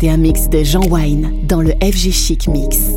Écoutez 0.00 0.14
un 0.14 0.16
mix 0.16 0.48
de 0.48 0.64
Jean 0.64 0.80
Wine 0.88 1.46
dans 1.46 1.60
le 1.60 1.72
FG 1.72 2.10
Chic 2.10 2.48
Mix. 2.48 2.96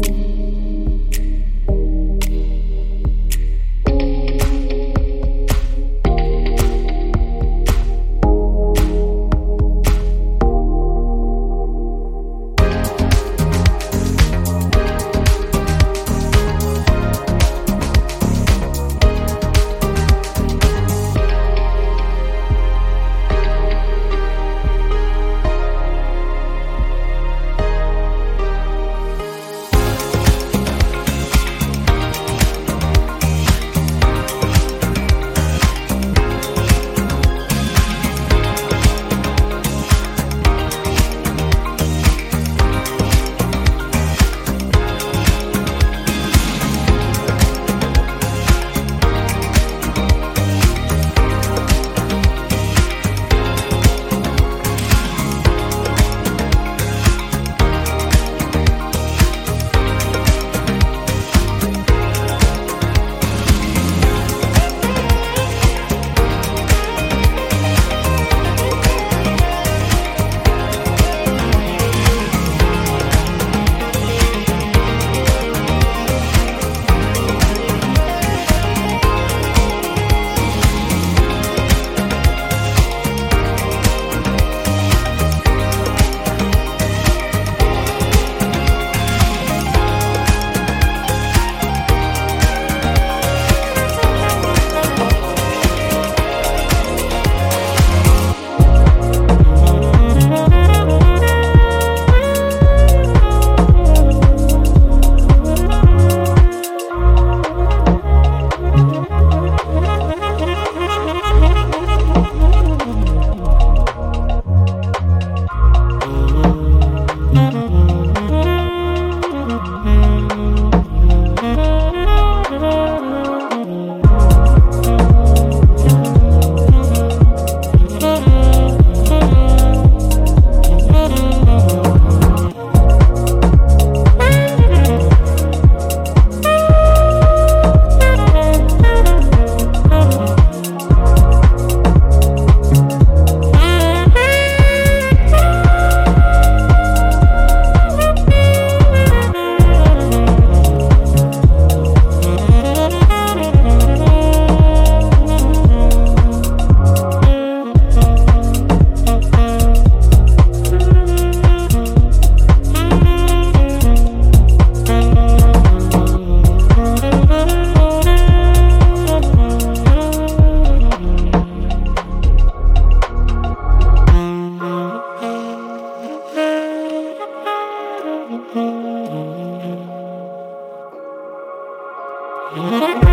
Mm-hmm. 182.55 183.03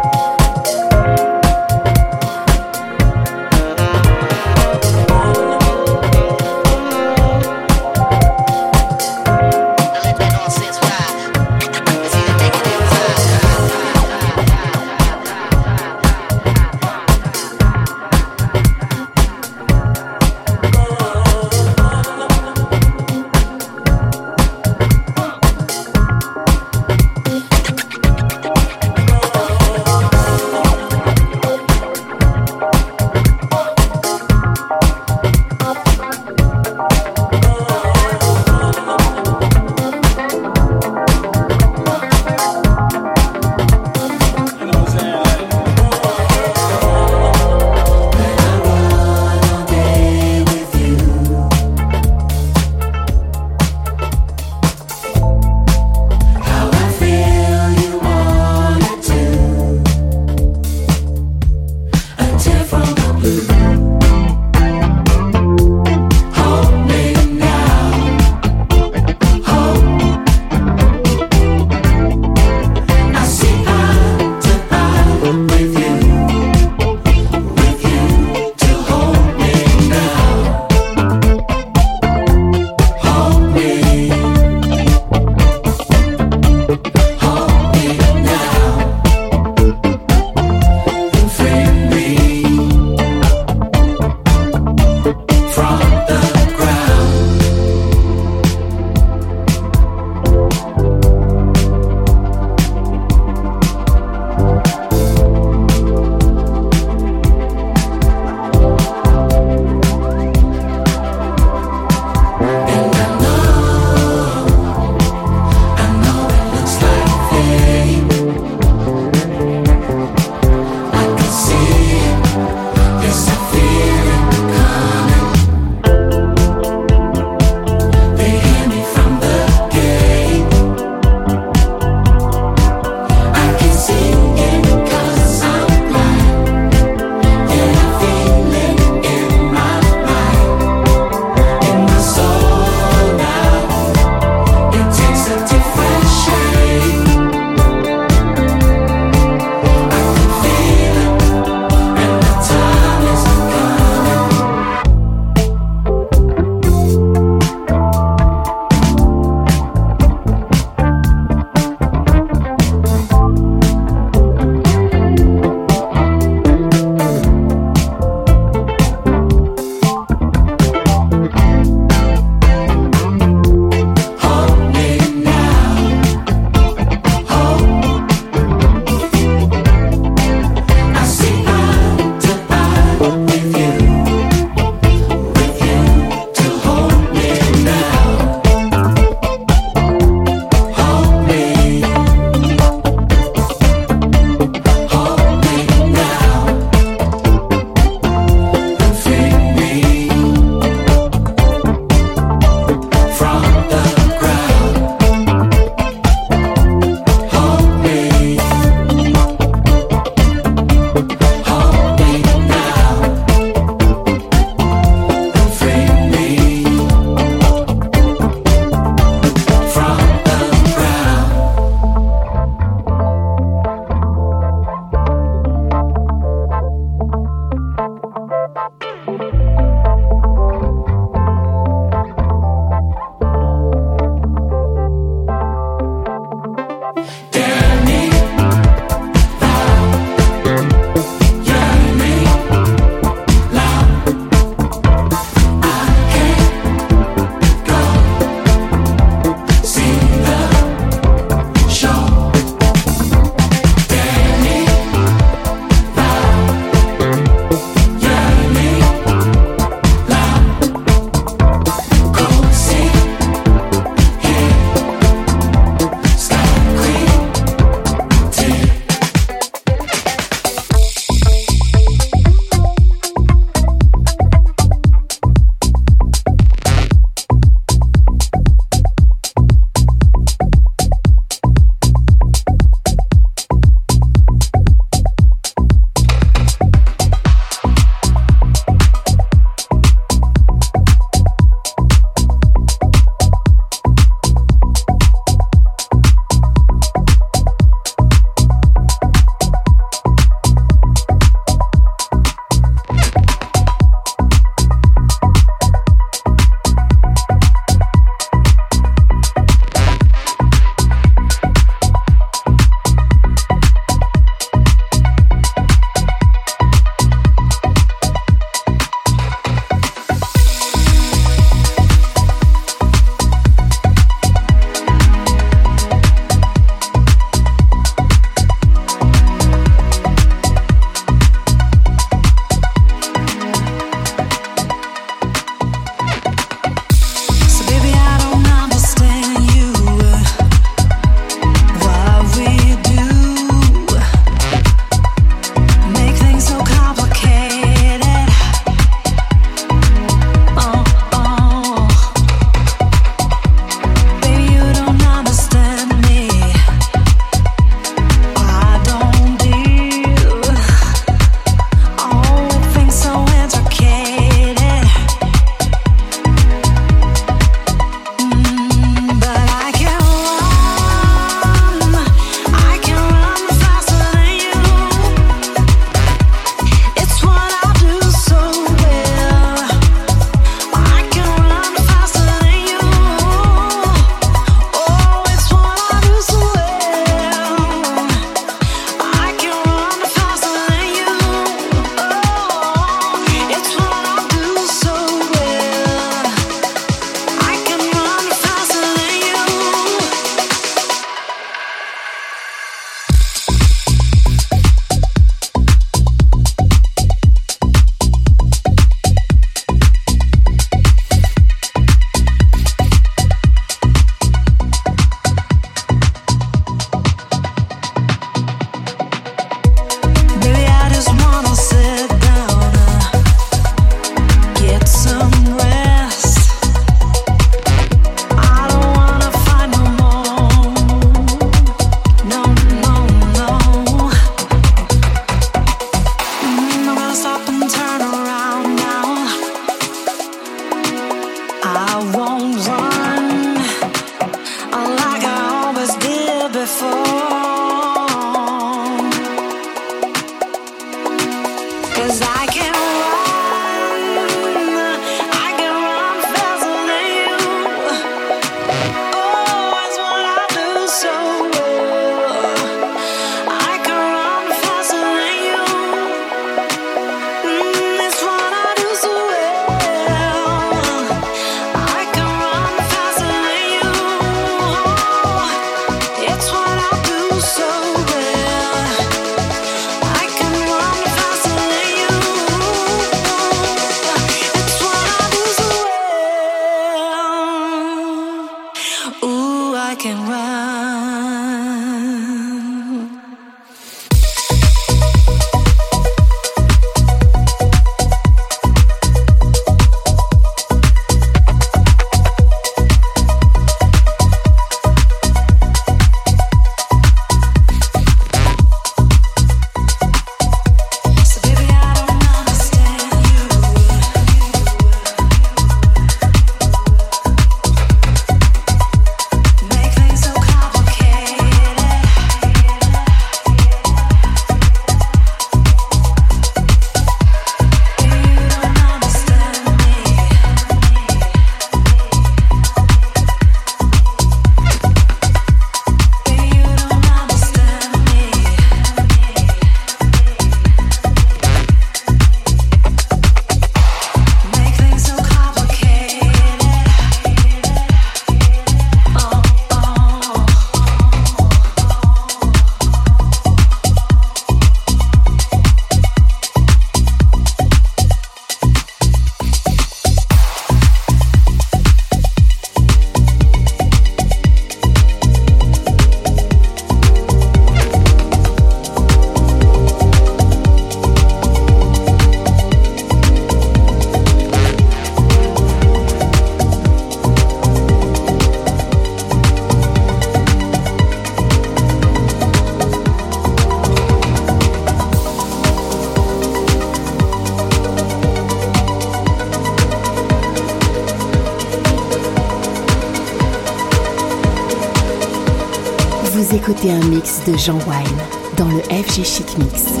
De 597.45 597.57
Jean 597.57 597.79
Wine 597.87 598.17
dans 598.57 598.67
le 598.67 598.81
FG 598.81 599.23
Chic 599.23 599.57
Mix. 599.57 600.00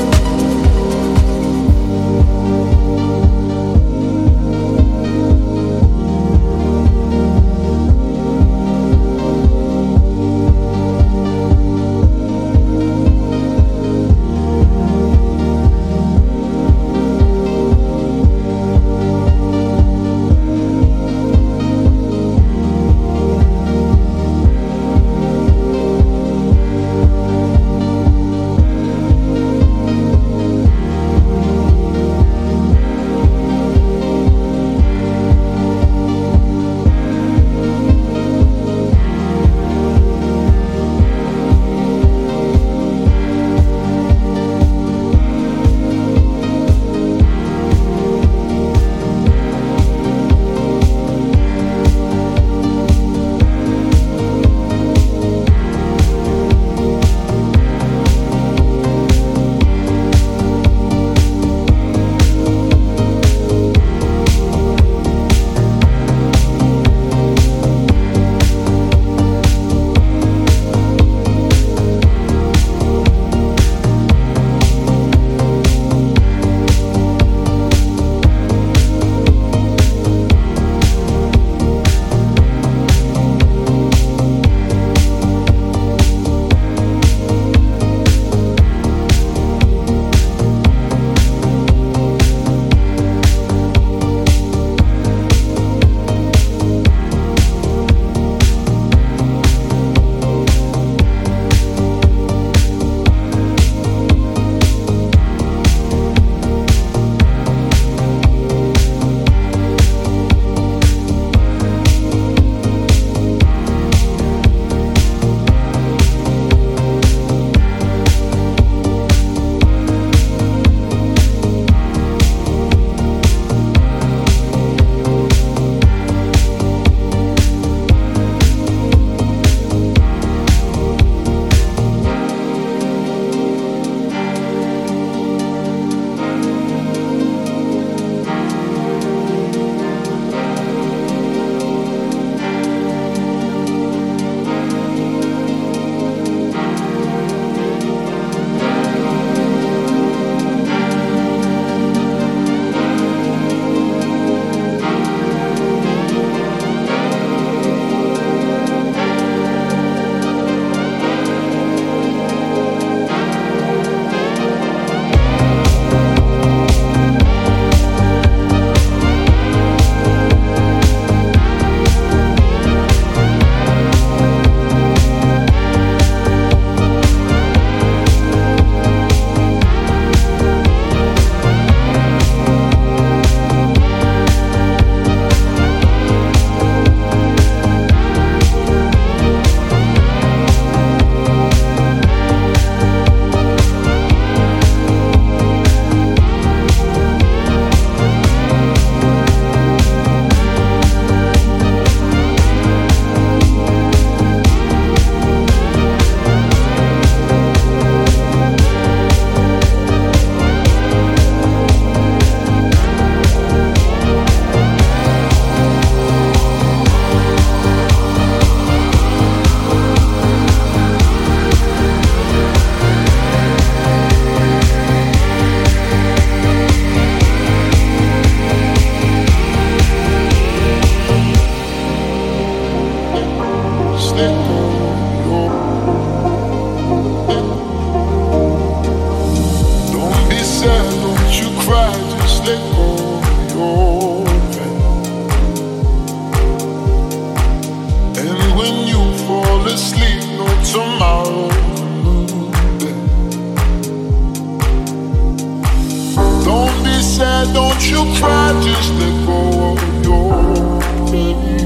you 257.91 258.03
cry, 258.19 258.53
just 258.63 258.93
let 258.99 259.15
go 259.25 259.39
of 259.71 259.81
your 260.05 260.81
baby. 261.11 261.57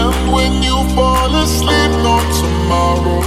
And 0.00 0.16
when 0.34 0.52
you 0.62 0.76
fall 0.94 1.34
asleep, 1.42 1.92
no 2.04 2.16
tomorrow. 2.40 3.17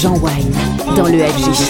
Jean 0.00 0.14
Wine 0.14 0.50
dans 0.96 1.08
le 1.08 1.18
FG 1.18 1.69